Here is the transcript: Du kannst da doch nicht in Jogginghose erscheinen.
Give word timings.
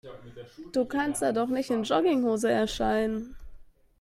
Du 0.73 0.85
kannst 0.85 1.21
da 1.21 1.31
doch 1.31 1.47
nicht 1.49 1.69
in 1.69 1.83
Jogginghose 1.83 2.49
erscheinen. 2.49 3.35